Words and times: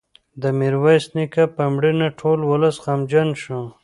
د 0.41 0.43
میرویس 0.59 1.05
نیکه 1.15 1.43
په 1.55 1.63
مړینه 1.75 2.07
ټول 2.19 2.39
ولس 2.49 2.75
غمجن 2.85 3.29
شو. 3.41 3.61